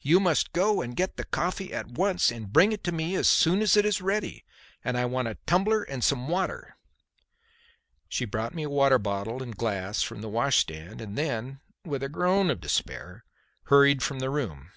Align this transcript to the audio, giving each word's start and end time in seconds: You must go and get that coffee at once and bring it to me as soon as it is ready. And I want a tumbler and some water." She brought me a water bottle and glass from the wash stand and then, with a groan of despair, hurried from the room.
You 0.00 0.18
must 0.18 0.52
go 0.52 0.82
and 0.82 0.96
get 0.96 1.16
that 1.18 1.30
coffee 1.30 1.72
at 1.72 1.86
once 1.86 2.32
and 2.32 2.52
bring 2.52 2.72
it 2.72 2.82
to 2.82 2.90
me 2.90 3.14
as 3.14 3.28
soon 3.28 3.62
as 3.62 3.76
it 3.76 3.86
is 3.86 4.00
ready. 4.02 4.44
And 4.82 4.98
I 4.98 5.04
want 5.04 5.28
a 5.28 5.36
tumbler 5.46 5.84
and 5.84 6.02
some 6.02 6.26
water." 6.26 6.76
She 8.08 8.24
brought 8.24 8.52
me 8.56 8.64
a 8.64 8.68
water 8.70 8.98
bottle 8.98 9.40
and 9.40 9.56
glass 9.56 10.02
from 10.02 10.20
the 10.20 10.28
wash 10.28 10.56
stand 10.58 11.00
and 11.00 11.16
then, 11.16 11.60
with 11.84 12.02
a 12.02 12.08
groan 12.08 12.50
of 12.50 12.60
despair, 12.60 13.24
hurried 13.66 14.02
from 14.02 14.18
the 14.18 14.30
room. 14.30 14.72